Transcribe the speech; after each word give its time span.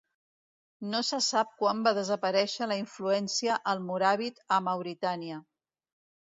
No 0.93 1.01
se 1.09 1.19
sap 1.25 1.51
quan 1.59 1.83
va 1.89 1.93
desaparèixer 1.99 2.69
la 2.73 2.79
influència 2.85 3.61
almoràvit 3.75 4.45
a 4.59 4.63
Mauritània. 4.73 5.41